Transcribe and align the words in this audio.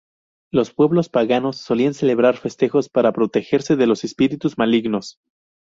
Los 0.51 0.73
pueblos 0.73 1.09
paganos 1.09 1.57
solían 1.57 1.93
celebrar 1.93 2.35
festejos 2.37 2.89
para 2.89 3.13
protegerse 3.13 3.75
de 3.75 3.85
los 3.85 4.03
espíritus 4.03 4.57
malignos. 4.57 5.19